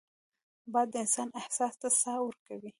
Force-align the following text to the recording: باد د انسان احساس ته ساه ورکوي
باد 0.73 0.87
د 0.91 0.95
انسان 1.03 1.27
احساس 1.39 1.73
ته 1.81 1.87
ساه 2.01 2.19
ورکوي 2.23 2.69